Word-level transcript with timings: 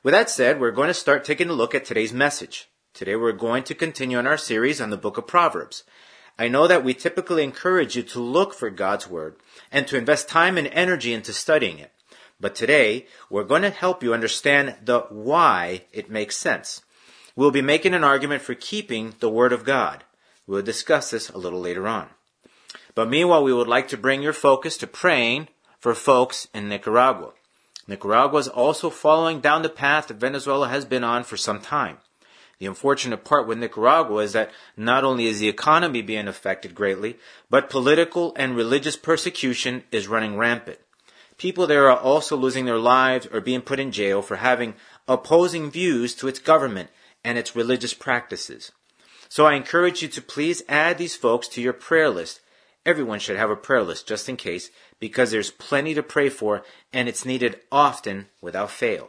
With 0.03 0.13
that 0.13 0.31
said, 0.31 0.61
we're 0.61 0.71
going 0.71 0.89
to 0.89 0.95
start 0.95 1.25
taking 1.25 1.49
a 1.49 1.53
look 1.53 1.75
at 1.75 1.85
today's 1.85 2.13
message. 2.13 2.69
Today 2.95 3.17
we're 3.17 3.33
going 3.33 3.65
to 3.65 3.75
continue 3.75 4.19
on 4.19 4.27
our 4.27 4.37
series 4.37 4.81
on 4.81 4.91
the 4.91 4.97
book 4.97 5.17
of 5.19 5.27
Proverbs. 5.27 5.85
I 6.39 6.49
know 6.49 6.67
that 6.67 6.85
we 6.85 6.95
typically 6.95 7.45
encourage 7.45 7.97
you 7.97 8.03
to 8.03 8.21
look 8.21 8.55
for 8.55 8.71
God's 8.71 9.09
Word 9.09 9.37
and 9.71 9.87
to 9.87 9.97
invest 9.97 10.29
time 10.29 10.59
and 10.59 10.67
energy 10.69 11.13
into 11.13 11.33
studying 11.33 11.79
it. 11.79 11.93
But 12.41 12.55
today, 12.55 13.07
we're 13.31 13.45
going 13.45 13.63
to 13.63 13.71
help 13.71 14.03
you 14.03 14.13
understand 14.13 14.77
the 14.85 15.01
why 15.11 15.85
it 15.93 16.11
makes 16.11 16.37
sense. 16.37 16.83
We'll 17.37 17.51
be 17.51 17.63
making 17.63 17.95
an 17.95 18.05
argument 18.05 18.43
for 18.43 18.55
keeping 18.55 19.15
the 19.21 19.31
Word 19.31 19.53
of 19.53 19.65
God. 19.65 20.05
We'll 20.53 20.61
discuss 20.61 21.11
this 21.11 21.31
a 21.31 21.39
little 21.39 21.63
later 21.63 21.89
on. 21.89 22.09
But 22.95 23.09
meanwhile, 23.09 23.43
we 23.43 23.55
would 23.55 23.69
like 23.69 23.89
to 23.89 23.97
bring 23.97 24.21
your 24.21 24.35
focus 24.35 24.77
to 24.77 24.87
praying 24.87 25.49
for 25.81 25.95
folks 25.95 26.47
in 26.53 26.69
Nicaragua. 26.69 27.33
Nicaragua 27.89 28.39
is 28.39 28.49
also 28.49 28.91
following 28.91 29.41
down 29.41 29.63
the 29.63 29.71
path 29.71 30.09
that 30.09 30.19
Venezuela 30.19 30.69
has 30.69 30.85
been 30.85 31.05
on 31.05 31.25
for 31.25 31.39
some 31.39 31.63
time. 31.63 32.01
The 32.59 32.67
unfortunate 32.67 33.25
part 33.25 33.47
with 33.49 33.57
Nicaragua 33.57 34.19
is 34.19 34.35
that 34.35 34.51
not 34.77 35.05
only 35.05 35.25
is 35.25 35.41
the 35.41 35.49
economy 35.49 36.03
being 36.03 36.29
affected 36.29 36.75
greatly, 36.75 37.17
but 37.49 37.71
political 37.71 38.35
and 38.37 38.55
religious 38.55 38.99
persecution 38.99 39.85
is 39.91 40.07
running 40.07 40.37
rampant. 40.37 40.81
People 41.39 41.67
there 41.67 41.91
are 41.91 41.99
also 41.99 42.37
losing 42.37 42.67
their 42.67 42.77
lives 42.77 43.27
or 43.33 43.41
being 43.41 43.63
put 43.63 43.81
in 43.81 43.91
jail 43.91 44.21
for 44.21 44.37
having 44.37 44.75
opposing 45.09 45.71
views 45.71 46.15
to 46.17 46.29
its 46.29 46.39
government 46.39 46.91
and 47.25 47.39
its 47.39 47.57
religious 47.57 47.95
practices. 47.95 48.71
So 49.33 49.47
I 49.47 49.55
encourage 49.55 50.03
you 50.03 50.09
to 50.09 50.21
please 50.21 50.63
add 50.69 50.99
these 50.99 51.17
folks 51.17 51.49
to 51.49 51.63
your 51.63 51.73
prayer 51.73 52.11
list. 52.11 52.43
Everyone 52.85 53.19
should 53.19 53.39
have 53.39 53.49
a 53.49 53.57
prayer 53.57 53.83
list 53.83 54.07
just 54.07 54.29
in 54.29 54.37
case 54.37 54.69
because 55.01 55.31
there's 55.31 55.51
plenty 55.51 55.95
to 55.95 56.03
pray 56.03 56.29
for 56.29 56.65
and 56.93 57.09
it's 57.09 57.25
needed 57.25 57.59
often 57.73 58.27
without 58.43 58.71
fail. 58.71 59.09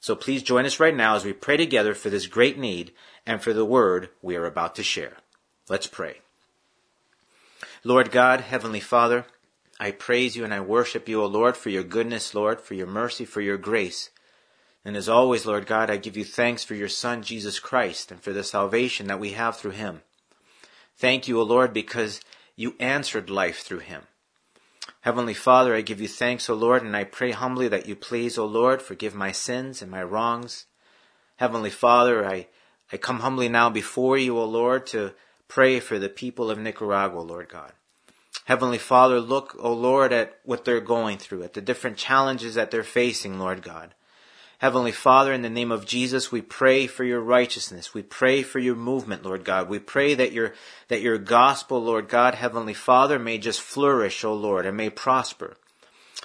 So 0.00 0.16
please 0.16 0.42
join 0.42 0.64
us 0.64 0.80
right 0.80 0.96
now 0.96 1.14
as 1.14 1.26
we 1.26 1.34
pray 1.34 1.58
together 1.58 1.92
for 1.92 2.08
this 2.08 2.26
great 2.26 2.58
need 2.58 2.92
and 3.26 3.42
for 3.42 3.52
the 3.52 3.66
word 3.66 4.08
we 4.22 4.34
are 4.34 4.46
about 4.46 4.76
to 4.76 4.82
share. 4.82 5.18
Let's 5.68 5.86
pray. 5.86 6.22
Lord 7.84 8.10
God, 8.10 8.40
Heavenly 8.40 8.80
Father, 8.80 9.26
I 9.78 9.90
praise 9.90 10.36
you 10.36 10.44
and 10.44 10.54
I 10.54 10.60
worship 10.60 11.06
you, 11.06 11.22
O 11.22 11.26
Lord, 11.26 11.54
for 11.54 11.68
your 11.68 11.84
goodness, 11.84 12.34
Lord, 12.34 12.62
for 12.62 12.72
your 12.72 12.86
mercy, 12.86 13.26
for 13.26 13.42
your 13.42 13.58
grace. 13.58 14.08
And 14.84 14.96
as 14.96 15.08
always, 15.08 15.44
Lord 15.44 15.66
God, 15.66 15.90
I 15.90 15.96
give 15.98 16.16
you 16.16 16.24
thanks 16.24 16.64
for 16.64 16.74
your 16.74 16.88
Son, 16.88 17.22
Jesus 17.22 17.58
Christ, 17.58 18.10
and 18.10 18.20
for 18.20 18.32
the 18.32 18.42
salvation 18.42 19.08
that 19.08 19.20
we 19.20 19.32
have 19.32 19.56
through 19.56 19.72
him. 19.72 20.02
Thank 20.96 21.28
you, 21.28 21.38
O 21.40 21.42
Lord, 21.42 21.72
because 21.72 22.20
you 22.56 22.74
answered 22.78 23.30
life 23.30 23.60
through 23.60 23.80
him. 23.80 24.02
Heavenly 25.02 25.34
Father, 25.34 25.74
I 25.74 25.80
give 25.80 26.00
you 26.00 26.08
thanks, 26.08 26.50
O 26.50 26.54
Lord, 26.54 26.82
and 26.82 26.96
I 26.96 27.04
pray 27.04 27.30
humbly 27.30 27.68
that 27.68 27.86
you 27.86 27.96
please, 27.96 28.36
O 28.36 28.44
Lord, 28.44 28.82
forgive 28.82 29.14
my 29.14 29.32
sins 29.32 29.80
and 29.80 29.90
my 29.90 30.02
wrongs. 30.02 30.66
Heavenly 31.36 31.70
Father, 31.70 32.26
I, 32.26 32.48
I 32.92 32.98
come 32.98 33.20
humbly 33.20 33.48
now 33.48 33.70
before 33.70 34.18
you, 34.18 34.38
O 34.38 34.44
Lord, 34.44 34.86
to 34.88 35.14
pray 35.48 35.80
for 35.80 35.98
the 35.98 36.10
people 36.10 36.50
of 36.50 36.58
Nicaragua, 36.58 37.20
Lord 37.20 37.48
God. 37.48 37.72
Heavenly 38.44 38.78
Father, 38.78 39.20
look, 39.20 39.56
O 39.58 39.72
Lord, 39.72 40.12
at 40.12 40.38
what 40.44 40.64
they're 40.64 40.80
going 40.80 41.18
through, 41.18 41.44
at 41.44 41.54
the 41.54 41.62
different 41.62 41.96
challenges 41.96 42.54
that 42.56 42.70
they're 42.70 42.82
facing, 42.82 43.38
Lord 43.38 43.62
God. 43.62 43.94
Heavenly 44.60 44.92
Father, 44.92 45.32
in 45.32 45.40
the 45.40 45.48
name 45.48 45.72
of 45.72 45.86
Jesus, 45.86 46.30
we 46.30 46.42
pray 46.42 46.86
for 46.86 47.02
your 47.02 47.22
righteousness. 47.22 47.94
We 47.94 48.02
pray 48.02 48.42
for 48.42 48.58
your 48.58 48.76
movement, 48.76 49.24
Lord 49.24 49.42
God. 49.42 49.70
We 49.70 49.78
pray 49.78 50.12
that 50.12 50.32
your, 50.32 50.52
that 50.88 51.00
your 51.00 51.16
gospel, 51.16 51.82
Lord 51.82 52.10
God, 52.10 52.34
Heavenly 52.34 52.74
Father, 52.74 53.18
may 53.18 53.38
just 53.38 53.62
flourish, 53.62 54.22
O 54.22 54.34
Lord, 54.34 54.66
and 54.66 54.76
may 54.76 54.90
prosper. 54.90 55.56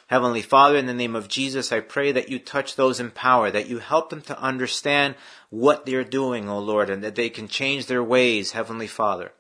Heavenly 0.07 0.41
Father, 0.41 0.75
in 0.75 0.85
the 0.85 0.93
name 0.93 1.15
of 1.15 1.29
Jesus, 1.29 1.71
I 1.71 1.79
pray 1.79 2.11
that 2.11 2.27
you 2.27 2.37
touch 2.37 2.75
those 2.75 2.99
in 2.99 3.11
power, 3.11 3.49
that 3.51 3.69
you 3.69 3.79
help 3.79 4.09
them 4.09 4.21
to 4.23 4.37
understand 4.37 5.15
what 5.49 5.85
they're 5.85 6.03
doing, 6.03 6.49
O 6.49 6.59
Lord, 6.59 6.89
and 6.89 7.01
that 7.05 7.15
they 7.15 7.29
can 7.29 7.47
change 7.47 7.85
their 7.85 8.03
ways, 8.03 8.51
Heavenly 8.51 8.87
Father. 8.87 9.31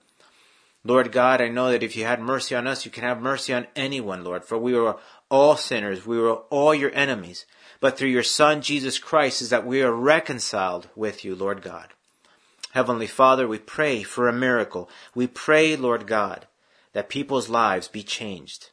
Lord 0.85 1.11
God, 1.11 1.41
I 1.41 1.49
know 1.49 1.69
that 1.69 1.83
if 1.83 1.97
you 1.97 2.05
had 2.05 2.21
mercy 2.21 2.55
on 2.55 2.65
us, 2.65 2.85
you 2.85 2.91
can 2.91 3.03
have 3.03 3.21
mercy 3.21 3.53
on 3.53 3.67
anyone, 3.75 4.23
Lord, 4.23 4.45
for 4.45 4.57
we 4.57 4.73
were 4.73 4.95
all 5.29 5.57
sinners. 5.57 6.05
We 6.05 6.17
were 6.17 6.35
all 6.49 6.73
your 6.73 6.95
enemies 6.95 7.45
but 7.85 7.99
through 7.99 8.09
your 8.09 8.23
Son, 8.23 8.63
Jesus 8.63 8.97
Christ, 8.97 9.43
is 9.43 9.51
that 9.51 9.63
we 9.63 9.83
are 9.83 9.91
reconciled 9.91 10.89
with 10.95 11.23
you, 11.23 11.35
Lord 11.35 11.61
God. 11.61 11.89
Heavenly 12.71 13.05
Father, 13.05 13.47
we 13.47 13.59
pray 13.59 14.01
for 14.01 14.27
a 14.27 14.33
miracle. 14.33 14.89
We 15.13 15.27
pray, 15.27 15.75
Lord 15.75 16.07
God, 16.07 16.47
that 16.93 17.09
people's 17.09 17.47
lives 17.47 17.87
be 17.87 18.01
changed. 18.01 18.71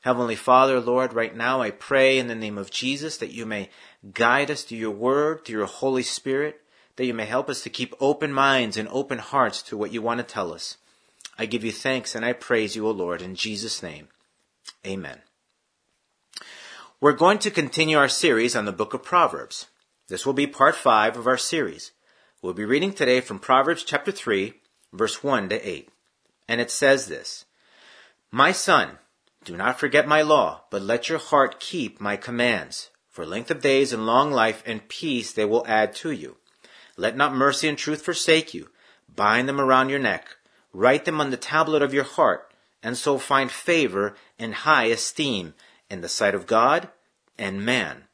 Heavenly 0.00 0.34
Father, 0.34 0.80
Lord, 0.80 1.12
right 1.12 1.36
now 1.36 1.62
I 1.62 1.70
pray 1.70 2.18
in 2.18 2.26
the 2.26 2.34
name 2.34 2.58
of 2.58 2.72
Jesus 2.72 3.16
that 3.18 3.30
you 3.30 3.46
may 3.46 3.70
guide 4.12 4.50
us 4.50 4.64
through 4.64 4.78
your 4.78 4.90
word, 4.90 5.44
through 5.44 5.58
your 5.58 5.66
Holy 5.66 6.02
Spirit, 6.02 6.62
that 6.96 7.06
you 7.06 7.14
may 7.14 7.26
help 7.26 7.48
us 7.48 7.62
to 7.62 7.70
keep 7.70 7.94
open 8.00 8.32
minds 8.32 8.76
and 8.76 8.88
open 8.88 9.18
hearts 9.18 9.62
to 9.62 9.76
what 9.76 9.92
you 9.92 10.02
want 10.02 10.18
to 10.18 10.24
tell 10.24 10.52
us. 10.52 10.78
I 11.38 11.46
give 11.46 11.62
you 11.62 11.70
thanks 11.70 12.16
and 12.16 12.24
I 12.24 12.32
praise 12.32 12.74
you, 12.74 12.88
O 12.88 12.90
Lord, 12.90 13.22
in 13.22 13.36
Jesus' 13.36 13.84
name. 13.84 14.08
Amen. 14.84 15.20
We're 17.02 17.14
going 17.14 17.40
to 17.40 17.50
continue 17.50 17.98
our 17.98 18.08
series 18.08 18.54
on 18.54 18.64
the 18.64 18.70
book 18.70 18.94
of 18.94 19.02
Proverbs. 19.02 19.66
This 20.06 20.24
will 20.24 20.34
be 20.34 20.46
part 20.46 20.76
5 20.76 21.16
of 21.16 21.26
our 21.26 21.36
series. 21.36 21.90
We'll 22.40 22.54
be 22.54 22.64
reading 22.64 22.92
today 22.92 23.20
from 23.20 23.40
Proverbs 23.40 23.82
chapter 23.82 24.12
3, 24.12 24.54
verse 24.92 25.20
1 25.20 25.48
to 25.48 25.68
8. 25.68 25.88
And 26.46 26.60
it 26.60 26.70
says 26.70 27.08
this 27.08 27.44
My 28.30 28.52
son, 28.52 28.98
do 29.42 29.56
not 29.56 29.80
forget 29.80 30.06
my 30.06 30.22
law, 30.22 30.62
but 30.70 30.80
let 30.80 31.08
your 31.08 31.18
heart 31.18 31.58
keep 31.58 32.00
my 32.00 32.16
commands. 32.16 32.90
For 33.08 33.26
length 33.26 33.50
of 33.50 33.60
days 33.60 33.92
and 33.92 34.06
long 34.06 34.30
life 34.30 34.62
and 34.64 34.86
peace 34.86 35.32
they 35.32 35.44
will 35.44 35.66
add 35.66 35.96
to 35.96 36.12
you. 36.12 36.36
Let 36.96 37.16
not 37.16 37.34
mercy 37.34 37.68
and 37.68 37.76
truth 37.76 38.02
forsake 38.02 38.54
you. 38.54 38.68
Bind 39.12 39.48
them 39.48 39.60
around 39.60 39.88
your 39.88 39.98
neck. 39.98 40.36
Write 40.72 41.04
them 41.04 41.20
on 41.20 41.30
the 41.30 41.36
tablet 41.36 41.82
of 41.82 41.92
your 41.92 42.04
heart, 42.04 42.54
and 42.80 42.96
so 42.96 43.18
find 43.18 43.50
favor 43.50 44.14
and 44.38 44.54
high 44.54 44.84
esteem 44.84 45.54
in 45.92 46.00
the 46.00 46.08
sight 46.08 46.34
of 46.34 46.46
God 46.46 46.88
and 47.38 47.64
man. 47.64 48.04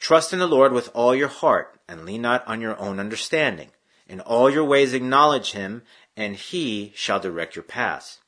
Trust 0.00 0.32
in 0.32 0.38
the 0.38 0.46
Lord 0.46 0.72
with 0.72 0.90
all 0.94 1.14
your 1.14 1.28
heart, 1.28 1.78
and 1.86 2.06
lean 2.06 2.22
not 2.22 2.46
on 2.48 2.62
your 2.62 2.78
own 2.80 2.98
understanding. 2.98 3.68
In 4.08 4.20
all 4.20 4.48
your 4.48 4.64
ways 4.64 4.94
acknowledge 4.94 5.52
him, 5.52 5.82
and 6.16 6.34
he 6.34 6.92
shall 6.96 7.20
direct 7.20 7.56
your 7.56 7.62
paths. 7.62 8.20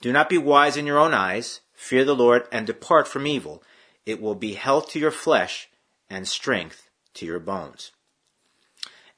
Do 0.00 0.10
not 0.10 0.30
be 0.30 0.38
wise 0.38 0.76
in 0.76 0.86
your 0.86 0.98
own 0.98 1.12
eyes. 1.12 1.60
Fear 1.74 2.06
the 2.06 2.16
Lord, 2.16 2.48
and 2.50 2.66
depart 2.66 3.06
from 3.06 3.26
evil. 3.26 3.62
It 4.06 4.20
will 4.22 4.34
be 4.34 4.54
health 4.54 4.88
to 4.90 4.98
your 4.98 5.10
flesh, 5.10 5.68
and 6.08 6.26
strength 6.26 6.88
to 7.14 7.26
your 7.26 7.40
bones. 7.40 7.92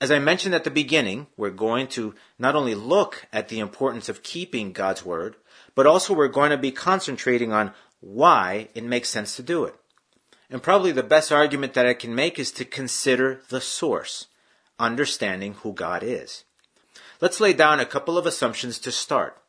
As 0.01 0.11
I 0.11 0.19
mentioned 0.19 0.55
at 0.55 0.65
the 0.65 0.71
beginning, 0.71 1.27
we're 1.37 1.51
going 1.51 1.87
to 1.89 2.15
not 2.39 2.55
only 2.55 2.75
look 2.75 3.27
at 3.33 3.49
the 3.49 3.61
importance 3.61 4.09
of 4.09 4.23
keeping 4.23 4.73
God's 4.73 5.05
Word, 5.05 5.37
but 5.75 5.87
also 5.87 6.13
we're 6.13 6.29
going 6.29 6.51
to 6.51 6.59
be 6.59 6.71
concentrating 6.71 7.53
on 7.53 7.73
why 8.07 8.69
it 8.75 8.85
makes 8.85 9.09
sense 9.09 9.37
to 9.37 9.43
do 9.43 9.65
it. 9.65 9.75
And 10.49 10.63
probably 10.63 10.93
the 10.93 11.03
best 11.03 11.33
argument 11.33 11.75
that 11.75 11.87
I 11.87 11.95
can 11.95 12.15
make 12.15 12.39
is 12.39 12.53
to 12.53 12.65
consider 12.65 13.43
the 13.49 13.61
source, 13.61 14.29
understanding 14.79 15.55
who 15.55 15.73
God 15.73 16.03
is. 16.05 16.45
Let's 17.21 17.41
lay 17.41 17.53
down 17.53 17.81
a 17.81 17.87
couple 17.87 18.17
of 18.17 18.27
assumptions 18.27 18.79
to 18.81 18.93
start. 18.93 19.43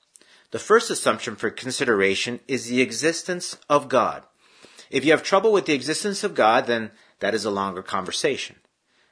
The 0.52 0.60
first 0.60 0.90
assumption 0.90 1.36
for 1.36 1.50
consideration 1.50 2.40
is 2.48 2.68
the 2.68 2.82
existence 2.82 3.58
of 3.70 3.90
God. 3.90 4.24
If 4.90 5.06
you 5.06 5.12
have 5.12 5.24
trouble 5.24 5.52
with 5.52 5.66
the 5.66 5.74
existence 5.74 6.24
of 6.24 6.34
God, 6.34 6.66
then 6.66 6.92
that 7.20 7.36
is 7.36 7.46
a 7.46 7.52
longer 7.52 7.84
conversation. 7.84 8.56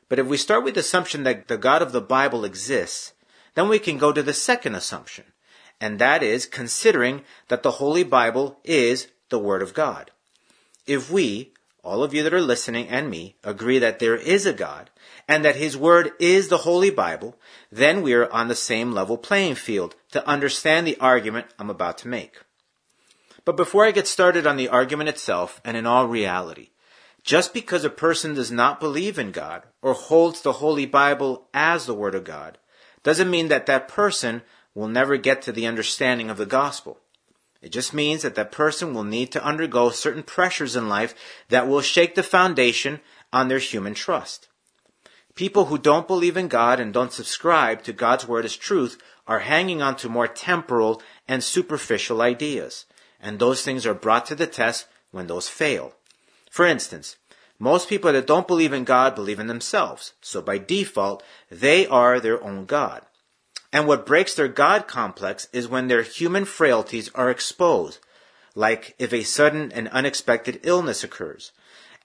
But 0.10 0.20
if 0.20 0.26
we 0.26 0.38
start 0.38 0.64
with 0.64 0.76
the 0.76 0.80
assumption 0.80 1.24
that 1.24 1.50
the 1.50 1.58
God 1.58 1.82
of 1.82 1.92
the 1.92 2.02
Bible 2.02 2.46
exists, 2.46 3.14
then 3.54 3.68
we 3.68 3.80
can 3.80 3.98
go 3.98 4.12
to 4.12 4.24
the 4.24 4.34
second 4.34 4.76
assumption, 4.76 5.26
and 5.80 6.00
that 6.00 6.24
is 6.24 6.46
considering 6.46 7.24
that 7.48 7.64
the 7.64 7.72
Holy 7.72 8.04
Bible 8.04 8.60
is 8.64 9.08
the 9.30 9.40
Word 9.40 9.62
of 9.62 9.74
God. 9.74 10.12
If 10.86 11.12
we, 11.12 11.52
all 11.84 12.04
of 12.04 12.14
you 12.14 12.24
that 12.24 12.34
are 12.34 12.42
listening 12.42 12.88
and 12.90 13.10
me 13.10 13.36
agree 13.44 13.80
that 13.80 14.00
there 14.00 14.16
is 14.16 14.46
a 14.46 14.54
God 14.54 14.90
and 15.28 15.44
that 15.44 15.56
His 15.56 15.78
Word 15.78 16.12
is 16.20 16.48
the 16.48 16.60
Holy 16.60 16.90
Bible, 16.90 17.38
then 17.72 18.02
we 18.02 18.14
are 18.14 18.32
on 18.32 18.48
the 18.48 18.56
same 18.56 18.92
level 18.92 19.18
playing 19.18 19.56
field 19.56 19.96
to 20.12 20.28
understand 20.28 20.86
the 20.86 20.98
argument 21.00 21.48
I'm 21.58 21.70
about 21.70 21.98
to 22.00 22.08
make. 22.08 22.42
But 23.44 23.58
before 23.58 23.86
I 23.86 23.92
get 23.92 24.08
started 24.08 24.48
on 24.48 24.58
the 24.58 24.70
argument 24.70 25.10
itself 25.10 25.62
and 25.64 25.78
in 25.78 25.86
all 25.86 26.08
reality, 26.08 26.70
just 27.24 27.54
because 27.54 27.84
a 27.84 27.90
person 27.90 28.36
does 28.36 28.52
not 28.52 28.80
believe 28.80 29.18
in 29.18 29.32
God 29.32 29.64
or 29.82 29.94
holds 29.94 30.42
the 30.42 30.54
Holy 30.54 30.86
Bible 30.86 31.48
as 31.54 31.86
the 31.86 31.94
Word 31.94 32.16
of 32.16 32.24
God 32.24 32.58
doesn't 33.04 33.30
mean 33.30 33.48
that 33.50 33.68
that 33.68 33.88
person 33.88 34.42
will 34.74 34.88
never 34.88 35.18
get 35.18 35.42
to 35.44 35.52
the 35.52 35.68
understanding 35.68 36.30
of 36.30 36.38
the 36.38 36.46
gospel. 36.46 37.00
It 37.66 37.72
just 37.72 37.96
means 37.96 38.22
that 38.22 38.36
that 38.36 38.52
person 38.52 38.94
will 38.94 39.04
need 39.04 39.32
to 39.32 39.44
undergo 39.44 39.90
certain 39.90 40.22
pressures 40.22 40.76
in 40.76 40.88
life 40.88 41.16
that 41.50 41.68
will 41.68 41.82
shake 41.82 42.14
the 42.14 42.22
foundation 42.22 43.00
on 43.34 43.48
their 43.48 43.58
human 43.58 43.96
trust. 43.96 44.48
People 45.34 45.66
who 45.66 45.80
don't 45.80 46.08
believe 46.08 46.38
in 46.38 46.48
God 46.48 46.80
and 46.80 46.94
don't 46.94 47.12
subscribe 47.12 47.82
to 47.82 47.92
God's 47.92 48.28
word 48.28 48.46
as 48.46 48.56
truth 48.56 49.02
are 49.26 49.40
hanging 49.40 49.82
on 49.82 49.96
to 49.96 50.08
more 50.08 50.28
temporal 50.28 51.02
and 51.28 51.44
superficial 51.44 52.22
ideas. 52.22 52.86
And 53.20 53.40
those 53.40 53.64
things 53.64 53.88
are 53.88 53.96
brought 53.96 54.28
to 54.28 54.36
the 54.36 54.46
test 54.46 54.86
when 55.10 55.26
those 55.26 55.50
fail. 55.50 55.96
For 56.52 56.68
instance, 56.68 57.18
most 57.58 57.90
people 57.90 58.14
that 58.14 58.28
don't 58.28 58.48
believe 58.48 58.74
in 58.74 58.84
God 58.84 59.16
believe 59.16 59.40
in 59.40 59.48
themselves. 59.48 60.14
So 60.22 60.40
by 60.40 60.60
default, 60.60 61.24
they 61.50 61.88
are 61.88 62.20
their 62.20 62.44
own 62.44 62.66
God. 62.66 63.02
And 63.76 63.88
what 63.88 64.06
breaks 64.06 64.34
their 64.34 64.48
God 64.48 64.88
complex 64.88 65.50
is 65.52 65.68
when 65.68 65.90
their 65.90 66.02
human 66.02 66.46
frailties 66.46 67.12
are 67.14 67.30
exposed, 67.30 68.00
like 68.56 68.96
if 68.98 69.12
a 69.12 69.24
sudden 69.24 69.70
and 69.74 69.90
unexpected 69.90 70.62
illness 70.64 71.04
occurs, 71.04 71.52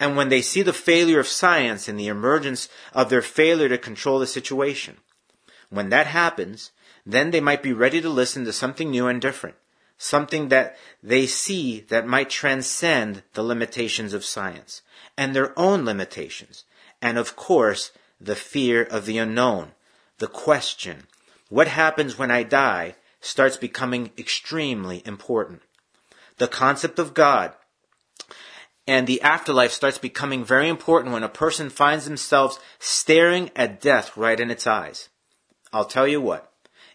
and 0.00 0.16
when 0.16 0.30
they 0.30 0.42
see 0.42 0.62
the 0.62 0.72
failure 0.72 1.20
of 1.20 1.28
science 1.28 1.86
and 1.86 1.96
the 1.96 2.08
emergence 2.08 2.68
of 2.92 3.08
their 3.08 3.22
failure 3.22 3.68
to 3.68 3.78
control 3.78 4.18
the 4.18 4.26
situation. 4.26 4.96
When 5.68 5.90
that 5.90 6.08
happens, 6.08 6.72
then 7.06 7.30
they 7.30 7.40
might 7.40 7.62
be 7.62 7.72
ready 7.72 8.00
to 8.00 8.08
listen 8.08 8.44
to 8.46 8.52
something 8.52 8.90
new 8.90 9.06
and 9.06 9.20
different, 9.20 9.54
something 9.96 10.48
that 10.48 10.76
they 11.04 11.24
see 11.24 11.82
that 11.82 12.04
might 12.04 12.30
transcend 12.30 13.22
the 13.34 13.44
limitations 13.44 14.12
of 14.12 14.24
science 14.24 14.82
and 15.16 15.36
their 15.36 15.56
own 15.56 15.84
limitations, 15.84 16.64
and 17.00 17.16
of 17.16 17.36
course, 17.36 17.92
the 18.20 18.34
fear 18.34 18.82
of 18.82 19.06
the 19.06 19.18
unknown, 19.18 19.70
the 20.18 20.26
question, 20.26 21.06
what 21.50 21.68
happens 21.68 22.16
when 22.16 22.30
I 22.30 22.42
die, 22.42 22.94
starts 23.20 23.58
becoming 23.58 24.10
extremely 24.16 25.02
important. 25.04 25.60
The 26.38 26.48
concept 26.48 26.98
of 26.98 27.12
God 27.12 27.52
and 28.86 29.06
the 29.06 29.20
afterlife 29.20 29.72
starts 29.72 29.98
becoming 29.98 30.44
very 30.44 30.68
important 30.68 31.12
when 31.12 31.22
a 31.22 31.28
person 31.28 31.68
finds 31.68 32.06
themselves 32.06 32.58
staring 32.78 33.50
at 33.54 33.80
death 33.80 34.16
right 34.16 34.40
in 34.40 34.50
its 34.50 34.66
eyes. 34.66 35.10
I'll 35.72 35.84
tell 35.84 36.08
you 36.08 36.20
what, 36.20 36.50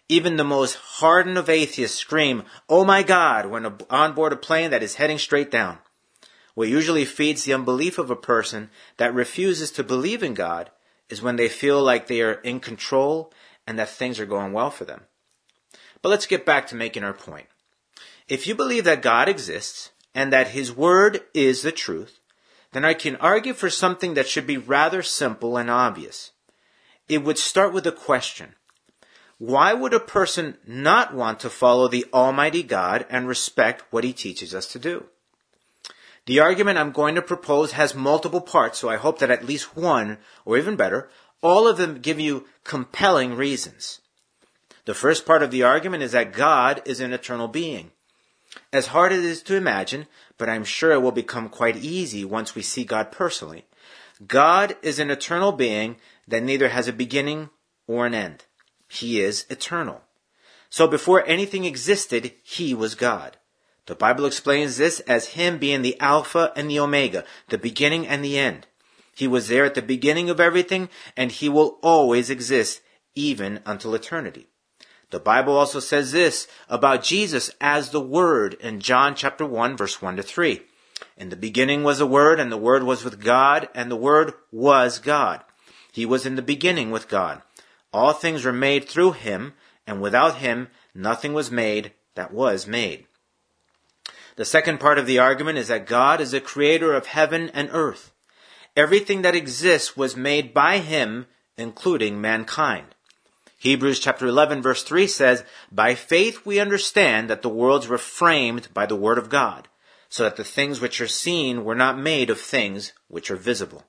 even 0.08 0.36
the 0.36 0.44
most 0.44 0.74
hardened 0.74 1.38
of 1.38 1.48
atheists 1.48 1.96
scream, 1.96 2.42
Oh 2.68 2.84
my 2.84 3.02
God, 3.02 3.46
when 3.46 3.78
on 3.88 4.14
board 4.14 4.32
a 4.32 4.36
plane 4.36 4.70
that 4.70 4.82
is 4.82 4.96
heading 4.96 5.18
straight 5.18 5.50
down. 5.50 5.78
What 6.54 6.68
usually 6.68 7.04
feeds 7.04 7.44
the 7.44 7.54
unbelief 7.54 7.98
of 7.98 8.10
a 8.10 8.16
person 8.16 8.70
that 8.96 9.14
refuses 9.14 9.70
to 9.72 9.84
believe 9.84 10.22
in 10.22 10.34
God 10.34 10.70
is 11.08 11.22
when 11.22 11.36
they 11.36 11.48
feel 11.48 11.82
like 11.82 12.06
they 12.06 12.22
are 12.22 12.32
in 12.32 12.60
control 12.60 13.32
and 13.66 13.78
that 13.78 13.88
things 13.88 14.20
are 14.20 14.26
going 14.26 14.52
well 14.52 14.70
for 14.70 14.84
them. 14.84 15.02
But 16.02 16.10
let's 16.10 16.26
get 16.26 16.46
back 16.46 16.66
to 16.68 16.76
making 16.76 17.04
our 17.04 17.12
point. 17.12 17.46
If 18.28 18.46
you 18.46 18.54
believe 18.54 18.84
that 18.84 19.02
God 19.02 19.28
exists 19.28 19.90
and 20.14 20.32
that 20.32 20.48
His 20.48 20.72
Word 20.72 21.22
is 21.34 21.62
the 21.62 21.72
truth, 21.72 22.20
then 22.72 22.84
I 22.84 22.94
can 22.94 23.16
argue 23.16 23.54
for 23.54 23.70
something 23.70 24.14
that 24.14 24.28
should 24.28 24.46
be 24.46 24.56
rather 24.56 25.02
simple 25.02 25.56
and 25.56 25.70
obvious. 25.70 26.32
It 27.08 27.22
would 27.22 27.38
start 27.38 27.72
with 27.72 27.86
a 27.86 27.92
question. 27.92 28.54
Why 29.38 29.74
would 29.74 29.94
a 29.94 30.00
person 30.00 30.56
not 30.66 31.14
want 31.14 31.40
to 31.40 31.50
follow 31.50 31.88
the 31.88 32.06
Almighty 32.12 32.62
God 32.62 33.06
and 33.10 33.28
respect 33.28 33.84
what 33.90 34.04
He 34.04 34.12
teaches 34.12 34.54
us 34.54 34.66
to 34.68 34.78
do? 34.78 35.06
The 36.24 36.40
argument 36.40 36.78
I'm 36.78 36.90
going 36.90 37.14
to 37.14 37.22
propose 37.22 37.72
has 37.72 37.94
multiple 37.94 38.40
parts, 38.40 38.78
so 38.78 38.88
I 38.88 38.96
hope 38.96 39.20
that 39.20 39.30
at 39.30 39.44
least 39.44 39.76
one, 39.76 40.18
or 40.44 40.58
even 40.58 40.74
better, 40.74 41.08
all 41.42 41.68
of 41.68 41.76
them 41.76 42.00
give 42.00 42.18
you 42.18 42.46
compelling 42.64 43.34
reasons. 43.34 44.00
The 44.84 44.94
first 44.94 45.26
part 45.26 45.42
of 45.42 45.50
the 45.50 45.62
argument 45.62 46.02
is 46.02 46.12
that 46.12 46.32
God 46.32 46.80
is 46.84 47.00
an 47.00 47.12
eternal 47.12 47.48
being. 47.48 47.90
As 48.72 48.88
hard 48.88 49.12
as 49.12 49.18
it 49.18 49.24
is 49.24 49.42
to 49.44 49.56
imagine, 49.56 50.06
but 50.38 50.48
I'm 50.48 50.64
sure 50.64 50.92
it 50.92 51.00
will 51.00 51.12
become 51.12 51.48
quite 51.48 51.76
easy 51.76 52.24
once 52.24 52.54
we 52.54 52.62
see 52.62 52.84
God 52.84 53.10
personally. 53.10 53.64
God 54.26 54.76
is 54.82 54.98
an 54.98 55.10
eternal 55.10 55.52
being 55.52 55.96
that 56.26 56.42
neither 56.42 56.68
has 56.68 56.88
a 56.88 56.92
beginning 56.92 57.50
or 57.86 58.06
an 58.06 58.14
end. 58.14 58.44
He 58.88 59.20
is 59.20 59.44
eternal. 59.50 60.02
So 60.70 60.86
before 60.86 61.26
anything 61.26 61.64
existed, 61.64 62.32
He 62.42 62.74
was 62.74 62.94
God. 62.94 63.36
The 63.86 63.94
Bible 63.94 64.24
explains 64.24 64.76
this 64.76 65.00
as 65.00 65.28
Him 65.28 65.58
being 65.58 65.82
the 65.82 66.00
Alpha 66.00 66.52
and 66.56 66.70
the 66.70 66.80
Omega, 66.80 67.24
the 67.48 67.58
beginning 67.58 68.06
and 68.06 68.24
the 68.24 68.38
end. 68.38 68.66
He 69.16 69.26
was 69.26 69.48
there 69.48 69.64
at 69.64 69.74
the 69.74 69.80
beginning 69.80 70.28
of 70.28 70.38
everything, 70.38 70.90
and 71.16 71.32
he 71.32 71.48
will 71.48 71.78
always 71.82 72.28
exist, 72.28 72.82
even 73.14 73.60
until 73.64 73.94
eternity. 73.94 74.46
The 75.10 75.18
Bible 75.18 75.56
also 75.56 75.80
says 75.80 76.12
this 76.12 76.46
about 76.68 77.02
Jesus 77.02 77.50
as 77.58 77.90
the 77.90 78.00
Word 78.00 78.54
in 78.60 78.78
John 78.80 79.14
chapter 79.14 79.46
1 79.46 79.74
verse 79.74 80.02
1 80.02 80.16
to 80.16 80.22
3. 80.22 80.60
In 81.16 81.30
the 81.30 81.36
beginning 81.36 81.82
was 81.82 81.98
the 81.98 82.06
Word, 82.06 82.38
and 82.38 82.52
the 82.52 82.58
Word 82.58 82.82
was 82.82 83.04
with 83.04 83.24
God, 83.24 83.70
and 83.74 83.90
the 83.90 83.96
Word 83.96 84.34
was 84.52 84.98
God. 84.98 85.42
He 85.90 86.04
was 86.04 86.26
in 86.26 86.36
the 86.36 86.42
beginning 86.42 86.90
with 86.90 87.08
God. 87.08 87.40
All 87.94 88.12
things 88.12 88.44
were 88.44 88.52
made 88.52 88.86
through 88.86 89.12
him, 89.12 89.54
and 89.86 90.02
without 90.02 90.36
him 90.36 90.68
nothing 90.94 91.32
was 91.32 91.50
made 91.50 91.92
that 92.16 92.34
was 92.34 92.66
made. 92.66 93.06
The 94.36 94.44
second 94.44 94.78
part 94.78 94.98
of 94.98 95.06
the 95.06 95.18
argument 95.18 95.56
is 95.56 95.68
that 95.68 95.86
God 95.86 96.20
is 96.20 96.32
the 96.32 96.40
creator 96.42 96.92
of 96.92 97.06
heaven 97.06 97.48
and 97.54 97.70
earth. 97.72 98.12
Everything 98.76 99.22
that 99.22 99.34
exists 99.34 99.96
was 99.96 100.16
made 100.16 100.52
by 100.52 100.78
him, 100.78 101.26
including 101.56 102.20
mankind. 102.20 102.94
Hebrews 103.58 103.98
chapter 103.98 104.26
11 104.26 104.60
verse 104.60 104.82
3 104.82 105.06
says, 105.06 105.44
By 105.72 105.94
faith 105.94 106.44
we 106.44 106.60
understand 106.60 107.30
that 107.30 107.40
the 107.40 107.48
worlds 107.48 107.88
were 107.88 107.98
framed 107.98 108.68
by 108.74 108.84
the 108.84 108.94
word 108.94 109.16
of 109.16 109.30
God, 109.30 109.68
so 110.10 110.24
that 110.24 110.36
the 110.36 110.44
things 110.44 110.80
which 110.80 111.00
are 111.00 111.08
seen 111.08 111.64
were 111.64 111.74
not 111.74 111.98
made 111.98 112.28
of 112.28 112.38
things 112.38 112.92
which 113.08 113.30
are 113.30 113.36
visible. 113.36 113.84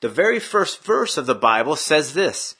The 0.00 0.08
very 0.08 0.40
first 0.40 0.82
verse 0.82 1.18
of 1.18 1.26
the 1.26 1.34
Bible 1.34 1.76
says 1.76 2.14
this, 2.14 2.56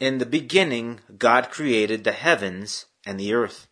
In 0.00 0.16
the 0.16 0.26
beginning 0.26 1.00
God 1.18 1.50
created 1.50 2.04
the 2.04 2.12
heavens 2.12 2.86
and 3.06 3.20
the 3.20 3.34
earth. 3.34 3.66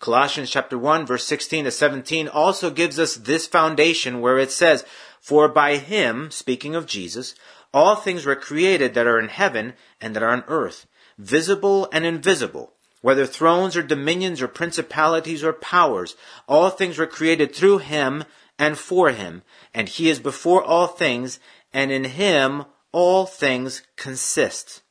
Colossians 0.00 0.50
chapter 0.50 0.78
1 0.78 1.04
verse 1.04 1.24
16 1.24 1.64
to 1.66 1.70
17 1.70 2.26
also 2.26 2.70
gives 2.70 2.98
us 2.98 3.16
this 3.16 3.46
foundation 3.46 4.22
where 4.22 4.38
it 4.38 4.50
says, 4.50 4.84
For 5.20 5.48
by 5.48 5.76
him, 5.76 6.30
speaking 6.30 6.74
of 6.74 6.86
Jesus, 6.86 7.34
all 7.72 7.94
things 7.94 8.26
were 8.26 8.36
created 8.36 8.94
that 8.94 9.06
are 9.06 9.18
in 9.18 9.28
heaven 9.28 9.74
and 10.00 10.16
that 10.16 10.22
are 10.22 10.30
on 10.30 10.44
earth, 10.48 10.86
visible 11.18 11.88
and 11.92 12.04
invisible, 12.04 12.72
whether 13.02 13.26
thrones 13.26 13.76
or 13.76 13.82
dominions 13.82 14.42
or 14.42 14.48
principalities 14.48 15.44
or 15.44 15.52
powers, 15.52 16.16
all 16.48 16.70
things 16.70 16.98
were 16.98 17.06
created 17.06 17.54
through 17.54 17.78
him 17.78 18.24
and 18.58 18.76
for 18.76 19.10
him, 19.10 19.42
and 19.72 19.88
he 19.88 20.10
is 20.10 20.18
before 20.18 20.62
all 20.62 20.86
things, 20.86 21.38
and 21.72 21.92
in 21.92 22.04
him 22.04 22.64
all 22.92 23.24
things 23.24 23.82
consist. 23.96 24.82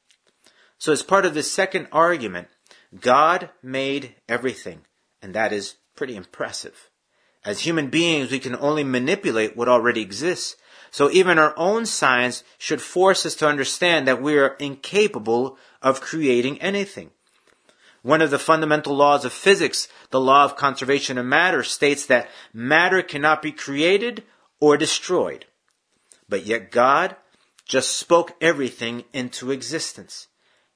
So 0.77 0.93
as 0.93 1.03
part 1.03 1.25
of 1.25 1.33
this 1.33 1.51
second 1.51 1.88
argument, 1.91 2.48
God 3.00 3.50
made 3.62 4.15
everything. 4.27 4.81
And 5.21 5.33
that 5.33 5.51
is 5.51 5.75
pretty 5.95 6.15
impressive. 6.15 6.88
As 7.46 7.62
human 7.62 7.89
beings, 7.89 8.31
we 8.31 8.39
can 8.39 8.55
only 8.55 8.84
manipulate 8.84 9.55
what 9.55 9.69
already 9.69 10.01
exists. 10.01 10.55
So 10.91 11.10
even 11.12 11.39
our 11.39 11.53
own 11.58 11.86
science 11.86 12.43
should 12.58 12.81
force 12.81 13.25
us 13.25 13.36
to 13.36 13.48
understand 13.48 14.08
that 14.08 14.22
we 14.22 14.38
are 14.38 14.55
incapable 14.60 15.58
of 15.81 16.01
creating 16.01 16.62
anything. 16.62 17.12
One 18.01 18.22
of 18.22 18.31
the 18.31 18.39
fundamental 18.39 18.96
laws 18.96 19.25
of 19.25 19.34
physics, 19.34 19.88
the 20.10 20.19
law 20.19 20.46
of 20.46 20.55
conservation 20.55 21.17
of 21.17 21.25
matter, 21.25 21.63
states 21.63 22.05
that 22.08 22.29
matter 22.53 23.01
cannot 23.01 23.41
be 23.41 23.51
created 23.51 24.24
or 24.60 24.77
destroyed. 24.77 25.46
But 26.27 26.46
yet 26.46 26.72
God 26.72 27.15
just 27.65 27.96
spoke 27.96 28.36
everything 28.41 29.03
into 29.13 29.51
existence. 29.51 30.27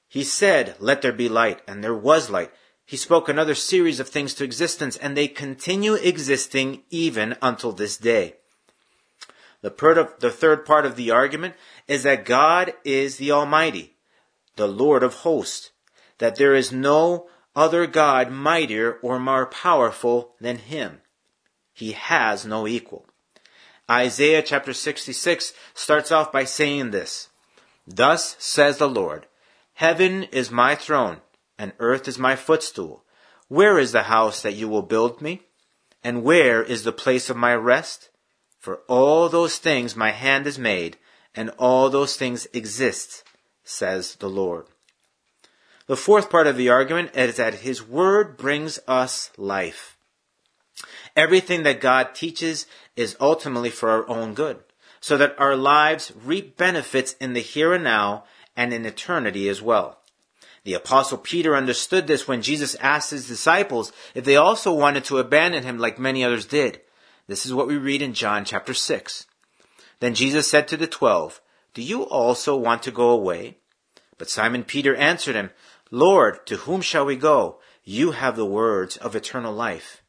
He 0.06 0.22
said, 0.22 0.76
let 0.78 1.02
there 1.02 1.12
be 1.12 1.28
light, 1.28 1.60
and 1.66 1.82
there 1.82 1.94
was 1.94 2.30
light. 2.30 2.52
He 2.86 2.96
spoke 2.96 3.28
another 3.28 3.54
series 3.54 3.98
of 3.98 4.08
things 4.08 4.34
to 4.34 4.44
existence, 4.44 4.96
and 4.96 5.16
they 5.16 5.28
continue 5.28 5.94
existing 5.94 6.82
even 6.90 7.36
until 7.40 7.72
this 7.72 7.96
day. 7.96 8.36
The, 9.62 9.70
third 9.70 10.66
part 10.66 10.84
of 10.84 10.96
the 10.96 11.10
argument 11.10 11.54
is 11.88 12.02
that 12.02 12.26
God 12.26 12.74
is 12.84 13.16
the 13.16 13.32
Almighty, 13.32 13.96
the 14.56 14.68
Lord 14.68 15.02
of 15.02 15.14
hosts, 15.14 15.70
that 16.18 16.36
there 16.36 16.54
is 16.54 16.70
no 16.70 17.28
other 17.56 17.86
God 17.86 18.30
mightier 18.30 18.98
or 19.00 19.18
more 19.18 19.46
powerful 19.46 20.34
than 20.38 20.58
Him. 20.58 21.00
He 21.72 21.92
has 21.92 22.44
no 22.44 22.68
equal. 22.68 23.06
Isaiah 23.90 24.42
chapter 24.42 24.74
66 24.74 25.54
starts 25.72 26.12
off 26.12 26.30
by 26.30 26.44
saying 26.44 26.90
this 26.90 27.28
Thus 27.86 28.36
says 28.38 28.76
the 28.76 28.88
Lord, 28.88 29.26
Heaven 29.74 30.24
is 30.24 30.50
my 30.50 30.74
throne, 30.74 31.20
and 31.58 31.72
earth 31.78 32.08
is 32.08 32.18
my 32.18 32.36
footstool. 32.36 33.04
Where 33.48 33.78
is 33.78 33.92
the 33.92 34.04
house 34.04 34.42
that 34.42 34.54
you 34.54 34.68
will 34.68 34.82
build 34.82 35.20
me? 35.20 35.42
And 36.02 36.22
where 36.22 36.62
is 36.62 36.84
the 36.84 36.92
place 36.92 37.30
of 37.30 37.36
my 37.36 37.54
rest? 37.54 38.10
For 38.58 38.80
all 38.88 39.28
those 39.28 39.58
things 39.58 39.94
my 39.94 40.10
hand 40.10 40.46
has 40.46 40.58
made, 40.58 40.96
and 41.34 41.50
all 41.58 41.90
those 41.90 42.16
things 42.16 42.46
exist, 42.52 43.24
says 43.62 44.16
the 44.16 44.28
Lord. 44.28 44.66
The 45.86 45.96
fourth 45.96 46.30
part 46.30 46.46
of 46.46 46.56
the 46.56 46.70
argument 46.70 47.14
is 47.14 47.36
that 47.36 47.56
His 47.56 47.86
Word 47.86 48.36
brings 48.36 48.78
us 48.88 49.30
life. 49.36 49.96
Everything 51.14 51.62
that 51.64 51.80
God 51.80 52.14
teaches 52.14 52.66
is 52.96 53.16
ultimately 53.20 53.70
for 53.70 53.90
our 53.90 54.08
own 54.08 54.34
good, 54.34 54.60
so 55.00 55.16
that 55.18 55.38
our 55.38 55.56
lives 55.56 56.12
reap 56.24 56.56
benefits 56.56 57.12
in 57.20 57.34
the 57.34 57.40
here 57.40 57.74
and 57.74 57.84
now 57.84 58.24
and 58.56 58.72
in 58.72 58.86
eternity 58.86 59.48
as 59.48 59.60
well. 59.60 60.00
The 60.64 60.74
apostle 60.74 61.18
Peter 61.18 61.54
understood 61.54 62.06
this 62.06 62.26
when 62.26 62.40
Jesus 62.40 62.74
asked 62.76 63.10
his 63.10 63.28
disciples 63.28 63.92
if 64.14 64.24
they 64.24 64.36
also 64.36 64.72
wanted 64.72 65.04
to 65.04 65.18
abandon 65.18 65.62
him 65.62 65.78
like 65.78 65.98
many 65.98 66.24
others 66.24 66.46
did. 66.46 66.80
This 67.26 67.44
is 67.44 67.52
what 67.52 67.68
we 67.68 67.76
read 67.76 68.00
in 68.00 68.14
John 68.14 68.44
chapter 68.44 68.72
6. 68.72 69.26
Then 70.00 70.14
Jesus 70.14 70.48
said 70.48 70.66
to 70.68 70.76
the 70.76 70.86
twelve, 70.86 71.40
Do 71.74 71.82
you 71.82 72.02
also 72.02 72.56
want 72.56 72.82
to 72.84 72.90
go 72.90 73.10
away? 73.10 73.58
But 74.16 74.30
Simon 74.30 74.64
Peter 74.64 74.94
answered 74.96 75.34
him, 75.34 75.50
Lord, 75.90 76.46
to 76.46 76.56
whom 76.56 76.80
shall 76.80 77.04
we 77.04 77.16
go? 77.16 77.60
You 77.84 78.12
have 78.12 78.36
the 78.36 78.46
words 78.46 78.96
of 78.96 79.14
eternal 79.14 79.52
life. 79.52 80.02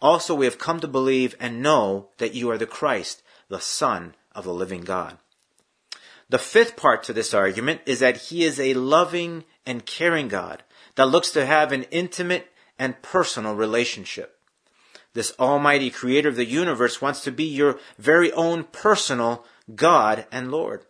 Also 0.00 0.34
we 0.34 0.46
have 0.46 0.58
come 0.58 0.80
to 0.80 0.88
believe 0.88 1.36
and 1.38 1.62
know 1.62 2.08
that 2.16 2.34
you 2.34 2.50
are 2.50 2.58
the 2.58 2.66
Christ, 2.66 3.22
the 3.48 3.60
Son 3.60 4.14
of 4.32 4.44
the 4.44 4.54
living 4.54 4.82
God. 4.82 5.18
The 6.30 6.38
fifth 6.38 6.76
part 6.76 7.02
to 7.04 7.12
this 7.12 7.32
argument 7.32 7.80
is 7.86 8.00
that 8.00 8.16
he 8.16 8.44
is 8.44 8.60
a 8.60 8.74
loving 8.74 9.44
and 9.68 9.84
caring 9.84 10.28
God 10.28 10.62
that 10.94 11.06
looks 11.06 11.30
to 11.32 11.44
have 11.44 11.72
an 11.72 11.84
intimate 11.90 12.50
and 12.78 13.00
personal 13.02 13.54
relationship. 13.54 14.40
This 15.12 15.32
almighty 15.38 15.90
creator 15.90 16.30
of 16.30 16.36
the 16.36 16.46
universe 16.46 17.02
wants 17.02 17.22
to 17.24 17.30
be 17.30 17.44
your 17.44 17.78
very 17.98 18.32
own 18.32 18.64
personal 18.64 19.44
God 19.74 20.26
and 20.32 20.50
Lord. 20.50 20.86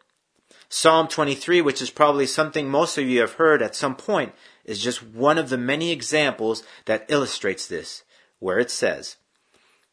Psalm 0.69 1.09
23, 1.09 1.61
which 1.61 1.83
is 1.83 1.91
probably 1.91 2.27
something 2.27 2.69
most 2.69 2.97
of 2.97 3.07
you 3.07 3.21
have 3.21 3.33
heard 3.33 3.63
at 3.63 3.75
some 3.75 3.97
point, 3.97 4.33
is 4.65 4.81
just 4.81 5.03
one 5.03 5.39
of 5.39 5.49
the 5.49 5.59
many 5.59 5.91
examples 5.91 6.63
that 6.85 7.07
illustrates 7.09 7.67
this, 7.67 8.05
where 8.39 8.61
it 8.61 8.71
says, 8.71 9.17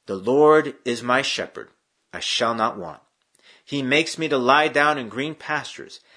The 0.05 0.15
Lord 0.15 0.75
is 0.85 1.01
my 1.01 1.23
shepherd, 1.23 1.69
I 2.13 2.19
shall 2.19 2.53
not 2.53 2.77
want. 2.77 2.99
He 3.63 3.81
makes 3.81 4.19
me 4.19 4.27
to 4.27 4.37
lie 4.37 4.67
down 4.67 4.99
in 4.99 5.09
green 5.09 5.33
pastures. 5.33 6.01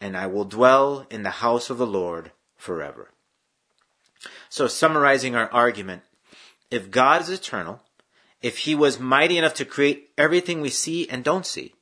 and 0.00 0.16
I 0.16 0.26
will 0.26 0.44
dwell 0.44 1.06
in 1.10 1.22
the 1.22 1.30
house 1.30 1.70
of 1.70 1.78
the 1.78 1.86
Lord 1.86 2.32
forever. 2.56 3.10
So 4.48 4.66
summarizing 4.66 5.34
our 5.34 5.50
argument, 5.50 6.02
if 6.70 6.90
God 6.90 7.22
is 7.22 7.30
eternal, 7.30 7.80
if 8.42 8.58
he 8.58 8.74
was 8.74 8.98
mighty 8.98 9.38
enough 9.38 9.54
to 9.54 9.64
create 9.64 10.10
everything 10.18 10.60
we 10.60 10.70
see 10.70 11.08
and 11.08 11.24
don't 11.24 11.46
see, 11.46 11.74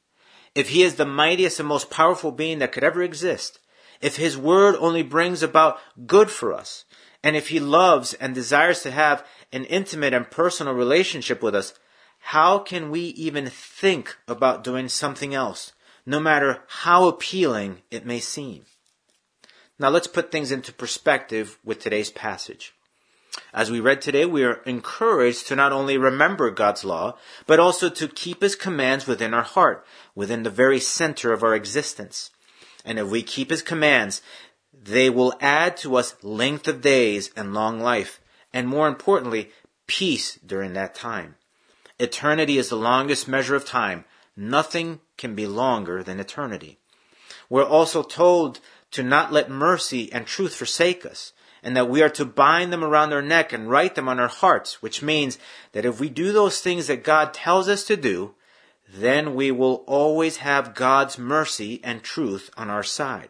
if 0.54 0.68
he 0.68 0.82
is 0.82 0.96
the 0.96 1.06
mightiest 1.06 1.58
and 1.58 1.68
most 1.68 1.90
powerful 1.90 2.30
being 2.30 2.58
that 2.58 2.72
could 2.72 2.84
ever 2.84 3.02
exist, 3.02 3.58
if 4.00 4.16
his 4.16 4.36
word 4.36 4.76
only 4.78 5.02
brings 5.02 5.42
about 5.42 5.78
good 6.06 6.30
for 6.30 6.52
us, 6.52 6.84
and 7.24 7.36
if 7.36 7.48
he 7.48 7.60
loves 7.60 8.14
and 8.14 8.34
desires 8.34 8.82
to 8.82 8.90
have 8.90 9.24
an 9.52 9.64
intimate 9.66 10.12
and 10.12 10.30
personal 10.30 10.74
relationship 10.74 11.42
with 11.42 11.54
us, 11.54 11.74
how 12.18 12.58
can 12.58 12.90
we 12.90 13.00
even 13.00 13.46
think 13.46 14.16
about 14.28 14.64
doing 14.64 14.88
something 14.88 15.34
else, 15.34 15.72
no 16.04 16.20
matter 16.20 16.62
how 16.68 17.06
appealing 17.06 17.82
it 17.90 18.06
may 18.06 18.20
seem? 18.20 18.64
Now 19.78 19.88
let's 19.88 20.06
put 20.06 20.30
things 20.30 20.52
into 20.52 20.72
perspective 20.72 21.58
with 21.64 21.80
today's 21.80 22.10
passage. 22.10 22.74
As 23.54 23.70
we 23.70 23.80
read 23.80 24.02
today, 24.02 24.26
we 24.26 24.44
are 24.44 24.62
encouraged 24.64 25.46
to 25.48 25.56
not 25.56 25.72
only 25.72 25.96
remember 25.96 26.50
God's 26.50 26.84
law, 26.84 27.16
but 27.46 27.58
also 27.58 27.88
to 27.88 28.08
keep 28.08 28.42
His 28.42 28.54
commands 28.54 29.06
within 29.06 29.32
our 29.32 29.42
heart, 29.42 29.86
within 30.14 30.42
the 30.42 30.50
very 30.50 30.78
center 30.78 31.32
of 31.32 31.42
our 31.42 31.54
existence. 31.54 32.30
And 32.84 32.98
if 32.98 33.08
we 33.08 33.22
keep 33.22 33.50
His 33.50 33.62
commands, 33.62 34.20
they 34.72 35.08
will 35.08 35.34
add 35.40 35.76
to 35.78 35.96
us 35.96 36.16
length 36.22 36.68
of 36.68 36.80
days 36.82 37.30
and 37.36 37.54
long 37.54 37.80
life, 37.80 38.20
and 38.52 38.68
more 38.68 38.88
importantly, 38.88 39.50
peace 39.86 40.38
during 40.44 40.74
that 40.74 40.94
time. 40.94 41.36
Eternity 41.98 42.58
is 42.58 42.68
the 42.68 42.76
longest 42.76 43.28
measure 43.28 43.54
of 43.54 43.64
time. 43.64 44.04
Nothing 44.36 45.00
can 45.16 45.34
be 45.34 45.46
longer 45.46 46.02
than 46.02 46.20
eternity. 46.20 46.78
We're 47.48 47.64
also 47.64 48.02
told 48.02 48.60
to 48.92 49.02
not 49.02 49.32
let 49.32 49.50
mercy 49.50 50.12
and 50.12 50.26
truth 50.26 50.54
forsake 50.54 51.04
us 51.04 51.32
and 51.62 51.76
that 51.76 51.88
we 51.88 52.02
are 52.02 52.08
to 52.10 52.24
bind 52.24 52.72
them 52.72 52.82
around 52.82 53.12
our 53.12 53.22
neck 53.22 53.52
and 53.52 53.70
write 53.70 53.94
them 53.94 54.08
on 54.08 54.18
our 54.18 54.28
hearts, 54.28 54.82
which 54.82 55.02
means 55.02 55.38
that 55.72 55.84
if 55.84 56.00
we 56.00 56.08
do 56.08 56.32
those 56.32 56.60
things 56.60 56.88
that 56.88 57.04
God 57.04 57.32
tells 57.32 57.68
us 57.68 57.84
to 57.84 57.96
do, 57.96 58.34
then 58.92 59.34
we 59.34 59.50
will 59.50 59.84
always 59.86 60.38
have 60.38 60.74
God's 60.74 61.18
mercy 61.18 61.80
and 61.84 62.02
truth 62.02 62.50
on 62.56 62.68
our 62.68 62.82
side. 62.82 63.28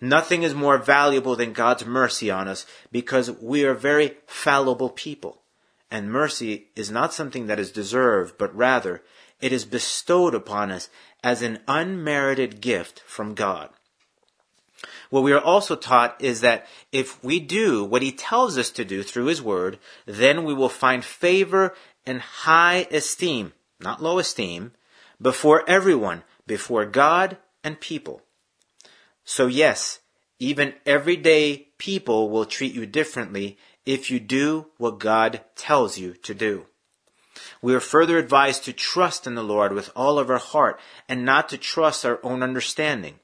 Nothing 0.00 0.44
is 0.44 0.54
more 0.54 0.78
valuable 0.78 1.34
than 1.34 1.52
God's 1.52 1.84
mercy 1.84 2.30
on 2.30 2.46
us 2.46 2.64
because 2.92 3.30
we 3.32 3.64
are 3.64 3.74
very 3.74 4.16
fallible 4.26 4.90
people. 4.90 5.42
And 5.90 6.12
mercy 6.12 6.68
is 6.76 6.90
not 6.90 7.14
something 7.14 7.46
that 7.46 7.58
is 7.58 7.72
deserved, 7.72 8.36
but 8.38 8.54
rather 8.54 9.02
it 9.40 9.52
is 9.52 9.64
bestowed 9.64 10.34
upon 10.34 10.70
us 10.70 10.90
as 11.22 11.42
an 11.42 11.60
unmerited 11.66 12.60
gift 12.60 13.00
from 13.06 13.34
God. 13.34 13.70
What 15.10 15.22
we 15.22 15.32
are 15.32 15.40
also 15.40 15.74
taught 15.74 16.20
is 16.20 16.42
that 16.42 16.66
if 16.92 17.22
we 17.24 17.40
do 17.40 17.84
what 17.84 18.02
he 18.02 18.12
tells 18.12 18.58
us 18.58 18.70
to 18.72 18.84
do 18.84 19.02
through 19.02 19.26
his 19.26 19.42
word, 19.42 19.78
then 20.06 20.44
we 20.44 20.54
will 20.54 20.68
find 20.68 21.04
favor 21.04 21.74
and 22.04 22.20
high 22.20 22.86
esteem, 22.90 23.52
not 23.80 24.02
low 24.02 24.18
esteem, 24.18 24.72
before 25.20 25.68
everyone, 25.68 26.22
before 26.46 26.84
God 26.84 27.38
and 27.64 27.80
people. 27.80 28.22
So 29.24 29.46
yes, 29.46 30.00
even 30.38 30.74
everyday 30.86 31.68
people 31.78 32.30
will 32.30 32.44
treat 32.44 32.74
you 32.74 32.86
differently 32.86 33.58
if 33.88 34.10
you 34.10 34.20
do 34.20 34.66
what 34.76 34.98
God 34.98 35.40
tells 35.56 35.96
you 35.96 36.12
to 36.12 36.34
do. 36.34 36.66
We 37.62 37.74
are 37.74 37.80
further 37.80 38.18
advised 38.18 38.64
to 38.64 38.74
trust 38.74 39.26
in 39.26 39.34
the 39.34 39.42
Lord 39.42 39.72
with 39.72 39.90
all 39.96 40.18
of 40.18 40.28
our 40.28 40.36
heart 40.36 40.78
and 41.08 41.24
not 41.24 41.48
to 41.48 41.56
trust 41.56 42.04
our 42.04 42.20
own 42.22 42.42
understanding. 42.42 43.18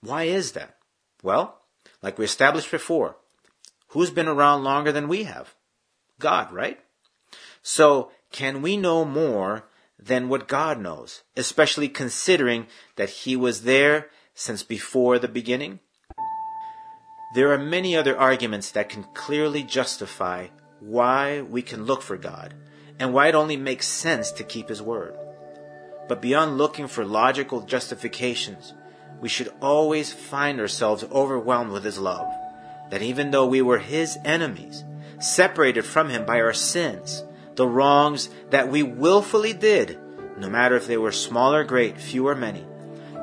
Why 0.00 0.24
is 0.24 0.52
that? 0.52 0.76
Well, 1.22 1.60
like 2.00 2.16
we 2.16 2.24
established 2.24 2.70
before, 2.70 3.18
who's 3.88 4.10
been 4.10 4.28
around 4.28 4.64
longer 4.64 4.92
than 4.92 5.08
we 5.08 5.24
have? 5.24 5.54
God, 6.18 6.52
right? 6.52 6.80
So, 7.60 8.10
can 8.32 8.62
we 8.62 8.78
know 8.78 9.04
more 9.04 9.64
than 9.98 10.30
what 10.30 10.48
God 10.48 10.80
knows, 10.80 11.22
especially 11.36 11.90
considering 11.90 12.66
that 12.96 13.10
He 13.10 13.36
was 13.36 13.64
there 13.64 14.08
since 14.32 14.62
before 14.62 15.18
the 15.18 15.28
beginning? 15.28 15.80
There 17.30 17.52
are 17.52 17.58
many 17.58 17.94
other 17.94 18.18
arguments 18.18 18.70
that 18.70 18.88
can 18.88 19.04
clearly 19.12 19.62
justify 19.62 20.46
why 20.80 21.42
we 21.42 21.60
can 21.60 21.84
look 21.84 22.00
for 22.00 22.16
God 22.16 22.54
and 22.98 23.12
why 23.12 23.28
it 23.28 23.34
only 23.34 23.56
makes 23.58 23.86
sense 23.86 24.32
to 24.32 24.44
keep 24.44 24.70
His 24.70 24.80
word. 24.80 25.14
But 26.08 26.22
beyond 26.22 26.56
looking 26.56 26.88
for 26.88 27.04
logical 27.04 27.60
justifications, 27.60 28.72
we 29.20 29.28
should 29.28 29.52
always 29.60 30.10
find 30.10 30.58
ourselves 30.58 31.04
overwhelmed 31.12 31.70
with 31.70 31.84
His 31.84 31.98
love. 31.98 32.32
That 32.90 33.02
even 33.02 33.30
though 33.30 33.46
we 33.46 33.60
were 33.60 33.78
His 33.78 34.16
enemies, 34.24 34.84
separated 35.20 35.84
from 35.84 36.08
Him 36.08 36.24
by 36.24 36.40
our 36.40 36.54
sins, 36.54 37.24
the 37.56 37.68
wrongs 37.68 38.30
that 38.48 38.70
we 38.70 38.82
willfully 38.82 39.52
did, 39.52 39.98
no 40.38 40.48
matter 40.48 40.76
if 40.76 40.86
they 40.86 40.96
were 40.96 41.12
small 41.12 41.54
or 41.54 41.64
great, 41.64 42.00
few 42.00 42.26
or 42.26 42.34
many, 42.34 42.64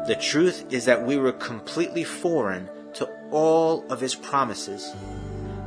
the 0.05 0.15
truth 0.15 0.71
is 0.71 0.85
that 0.85 1.07
we 1.07 1.17
were 1.17 1.31
completely 1.31 2.03
foreign 2.03 2.69
to 2.95 3.09
all 3.31 3.85
of 3.89 4.01
His 4.01 4.15
promises. 4.15 4.95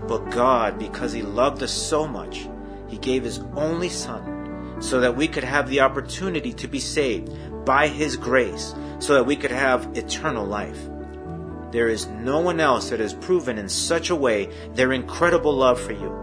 But 0.07 0.31
God, 0.31 0.79
because 0.79 1.13
He 1.13 1.23
loved 1.23 1.63
us 1.63 1.73
so 1.73 2.07
much, 2.07 2.49
He 2.89 2.99
gave 2.99 3.25
His 3.25 3.41
only 3.57 3.89
Son 3.89 4.77
so 4.81 5.01
that 5.01 5.17
we 5.17 5.29
could 5.29 5.45
have 5.45 5.69
the 5.69 5.81
opportunity 5.81 6.53
to 6.53 6.69
be 6.69 6.81
saved 6.81 7.65
by 7.65 7.89
His 7.89 8.17
grace, 8.17 8.75
so 8.99 9.15
that 9.15 9.27
we 9.27 9.37
could 9.37 9.51
have 9.51 9.97
eternal 9.97 10.47
life. 10.47 10.79
There 11.71 11.89
is 11.89 12.07
no 12.07 12.41
one 12.41 12.61
else 12.61 12.89
that 12.91 13.01
has 13.01 13.13
proven 13.13 13.59
in 13.59 13.69
such 13.69 14.09
a 14.09 14.17
way 14.17 14.49
their 14.73 14.93
incredible 14.93 15.53
love 15.53 15.79
for 15.79 15.93
you. 15.93 16.15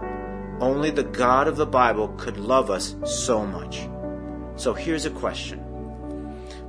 Only 0.60 0.90
the 0.90 1.04
God 1.04 1.48
of 1.48 1.58
the 1.58 1.66
Bible 1.66 2.08
could 2.18 2.38
love 2.38 2.72
us 2.72 2.96
so 3.06 3.46
much. 3.46 3.88
So 4.56 4.74
here's 4.74 5.06
a 5.06 5.12
question 5.12 5.62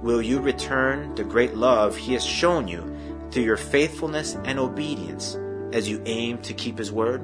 Will 0.02 0.20
you 0.20 0.40
return 0.40 1.14
the 1.14 1.24
great 1.24 1.54
love 1.54 1.96
He 1.96 2.12
has 2.12 2.24
shown 2.24 2.68
you 2.68 2.95
through 3.36 3.44
your 3.44 3.58
faithfulness 3.58 4.34
and 4.46 4.58
obedience 4.58 5.36
as 5.74 5.86
you 5.86 6.02
aim 6.06 6.38
to 6.38 6.54
keep 6.54 6.78
His 6.78 6.90
word? 6.90 7.20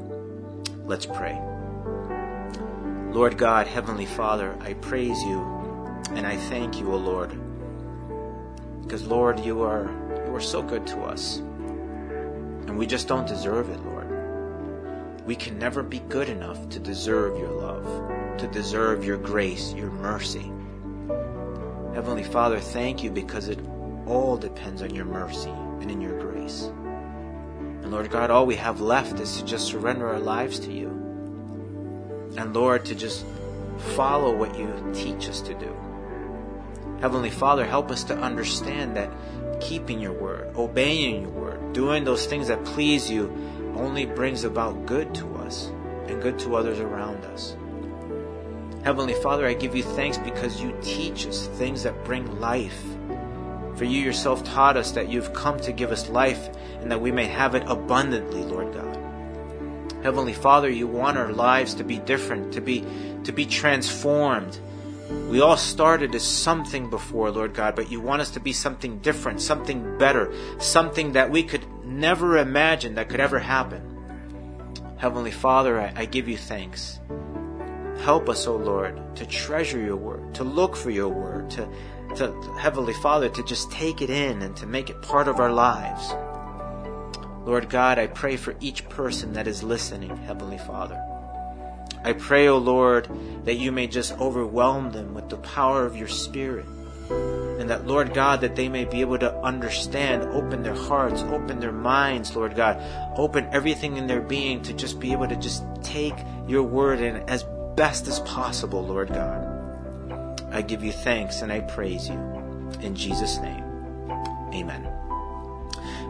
Let's 0.85 1.07
pray. 1.07 1.41
Lord 3.13 3.39
God, 3.39 3.67
Heavenly 3.67 4.05
Father, 4.05 4.55
I 4.61 4.75
praise 4.75 5.19
you 5.23 5.41
and 6.11 6.27
I 6.27 6.37
thank 6.37 6.79
you, 6.79 6.93
O 6.93 6.97
Lord. 6.99 7.31
Because 8.83 9.07
Lord, 9.07 9.41
you 9.41 9.63
are 9.63 9.91
you 10.27 10.35
are 10.35 10.41
so 10.41 10.63
good 10.63 10.87
to 10.89 11.01
us. 11.01 11.39
And 11.39 12.77
we 12.77 12.87
just 12.87 13.09
don't 13.09 13.27
deserve 13.27 13.71
it, 13.71 13.81
Lord. 13.81 15.25
We 15.25 15.35
can 15.35 15.59
never 15.59 15.83
be 15.83 16.01
good 16.01 16.29
enough 16.29 16.69
to 16.69 16.79
deserve 16.79 17.39
your 17.39 17.53
love, 17.53 18.37
to 18.37 18.47
deserve 18.49 19.03
your 19.03 19.17
grace, 19.17 19.73
your 19.73 19.91
mercy. 19.91 20.53
Heavenly 21.95 22.25
Father, 22.25 22.61
thank 22.61 23.03
you 23.03 23.11
because 23.11 23.49
it 23.49 23.61
all 24.07 24.37
depends 24.37 24.83
on 24.83 24.95
your 24.95 25.07
mercy 25.07 25.55
and 25.83 25.91
in 25.91 26.01
your 26.01 26.19
grace. 26.19 26.63
And 27.83 27.91
Lord 27.91 28.11
God, 28.11 28.31
all 28.31 28.47
we 28.47 28.57
have 28.57 28.81
left 28.81 29.21
is 29.21 29.37
to 29.37 29.45
just 29.45 29.67
surrender 29.67 30.09
our 30.09 30.21
lives 30.21 30.59
to 30.61 30.73
you. 30.73 30.89
And 32.39 32.55
Lord, 32.55 32.87
to 32.87 32.95
just 32.95 33.27
follow 33.95 34.35
what 34.35 34.59
you 34.59 34.73
teach 34.95 35.29
us 35.29 35.43
to 35.43 35.55
do. 35.55 35.77
Heavenly 37.01 37.31
Father, 37.31 37.67
help 37.67 37.91
us 37.91 38.05
to 38.05 38.17
understand 38.17 38.97
that 38.97 39.11
keeping 39.61 40.01
your 40.01 40.13
word, 40.13 40.55
obeying 40.57 41.23
your 41.23 41.31
word, 41.31 41.73
doing 41.73 42.05
those 42.05 42.27
things 42.27 42.49
that 42.49 42.65
please 42.65 43.11
you 43.11 43.31
only 43.75 44.07
brings 44.07 44.45
about 44.45 44.87
good 44.87 45.15
to 45.17 45.27
us 45.37 45.67
and 46.07 46.23
good 46.23 46.39
to 46.39 46.55
others 46.55 46.79
around 46.79 47.25
us. 47.27 47.57
Heavenly 48.85 49.15
Father, 49.15 49.47
I 49.47 49.55
give 49.55 49.75
you 49.75 49.83
thanks 49.83 50.19
because 50.19 50.61
you 50.61 50.77
teach 50.83 51.27
us 51.27 51.47
things 51.47 51.83
that 51.85 52.05
bring 52.05 52.41
life. 52.41 52.83
For 53.83 53.87
you 53.87 54.01
yourself 54.01 54.45
taught 54.45 54.77
us 54.77 54.93
that 54.93 55.09
you've 55.09 55.33
come 55.33 55.59
to 55.59 55.73
give 55.73 55.91
us 55.91 56.09
life 56.09 56.51
and 56.81 56.93
that 56.93 57.01
we 57.01 57.11
may 57.11 57.27
have 57.27 57.57
it 57.57 57.65
abundantly, 57.67 58.45
Lord 58.45 58.73
God. 58.73 58.97
Heavenly 60.05 60.35
Father, 60.35 60.71
you 60.71 60.87
want 60.87 61.19
our 61.19 61.33
lives 61.33 61.75
to 61.75 61.83
be 61.83 61.99
different, 61.99 62.53
to 62.53 62.61
be 62.61 62.85
to 63.25 63.33
be 63.33 63.45
transformed. 63.45 64.57
We 65.29 65.41
all 65.41 65.57
started 65.57 66.15
as 66.15 66.23
something 66.23 66.91
before, 66.91 67.33
Lord 67.33 67.55
God, 67.55 67.75
but 67.75 67.91
you 67.91 68.01
want 68.01 68.23
us 68.23 68.31
to 68.31 68.39
be 68.39 68.53
something 68.53 69.01
different, 69.01 69.41
something 69.41 69.99
better, 69.99 70.33
something 70.61 71.15
that 71.15 71.33
we 71.33 71.43
could 71.43 71.67
never 71.85 72.39
imagine 72.39 72.95
that 72.95 73.09
could 73.09 73.19
ever 73.19 73.41
happen. 73.41 73.83
Heavenly 74.97 75.33
Father, 75.33 75.81
I, 75.81 75.93
I 75.97 76.05
give 76.05 76.29
you 76.29 76.39
thanks. 76.39 77.01
Help 77.99 78.29
us, 78.29 78.47
O 78.47 78.55
Lord, 78.55 79.17
to 79.17 79.27
treasure 79.27 79.81
your 79.81 79.97
word, 79.97 80.37
to 80.37 80.45
look 80.45 80.77
for 80.77 80.91
your 80.91 81.09
word, 81.09 81.51
to, 81.51 81.69
to 82.17 82.33
Heavenly 82.59 82.95
Father, 82.95 83.29
to 83.29 83.43
just 83.45 83.71
take 83.71 84.03
it 84.03 84.11
in 84.11 84.43
and 84.43 84.57
to 84.57 84.67
make 84.67 84.91
it 84.91 85.03
part 85.03 85.29
of 85.29 85.41
our 85.41 85.53
lives. 85.53 86.15
Lord 87.45 87.69
God, 87.69 87.99
I 87.99 88.07
pray 88.07 88.37
for 88.37 88.55
each 88.61 88.89
person 88.89 89.33
that 89.33 89.49
is 89.49 89.63
listening, 89.63 90.17
Heavenly 90.17 90.59
Father. 90.59 91.01
I 92.05 92.13
pray, 92.13 92.49
O 92.49 92.59
Lord, 92.59 93.09
that 93.45 93.55
you 93.55 93.73
may 93.73 93.87
just 93.87 94.19
overwhelm 94.21 94.93
them 94.93 95.15
with 95.15 95.29
the 95.29 95.37
power 95.37 95.85
of 95.85 95.97
your 95.97 96.09
Spirit. 96.09 96.67
And 97.11 97.71
that, 97.71 97.87
Lord 97.87 98.13
God, 98.15 98.41
that 98.41 98.57
they 98.57 98.69
may 98.69 98.85
be 98.85 99.01
able 99.03 99.19
to 99.19 99.35
understand, 99.41 100.25
open 100.35 100.63
their 100.63 100.75
hearts, 100.75 101.23
open 101.23 101.61
their 101.61 101.73
minds, 101.73 102.35
Lord 102.35 102.57
God, 102.57 102.83
open 103.17 103.49
everything 103.53 103.97
in 103.97 104.07
their 104.07 104.21
being 104.21 104.63
to 104.63 104.73
just 104.73 104.99
be 104.99 105.13
able 105.13 105.29
to 105.29 105.37
just 105.37 105.65
take 105.83 106.17
your 106.49 106.65
word 106.65 107.01
in 107.01 107.17
as 107.29 107.45
best 107.77 108.09
as 108.09 108.19
possible, 108.21 108.85
Lord 108.85 109.09
God. 109.09 109.52
I 110.53 110.63
give 110.63 110.85
you 110.85 110.93
thanks 110.93 111.43
and 111.43 111.51
I 111.51 111.61
praise 111.61 112.09
you. 112.09 112.15
In 112.81 112.95
Jesus' 112.95 113.39
name, 113.39 113.65
amen. 114.53 114.89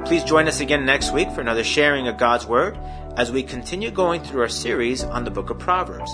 Please 0.04 0.24
join 0.24 0.48
us 0.48 0.60
again 0.60 0.84
next 0.84 1.12
week 1.12 1.30
for 1.30 1.40
another 1.40 1.62
sharing 1.62 2.08
of 2.08 2.18
God's 2.18 2.46
Word 2.46 2.76
as 3.16 3.30
we 3.30 3.42
continue 3.42 3.90
going 3.90 4.22
through 4.22 4.40
our 4.42 4.48
series 4.48 5.04
on 5.04 5.24
the 5.24 5.30
book 5.30 5.50
of 5.50 5.58
Proverbs. 5.58 6.10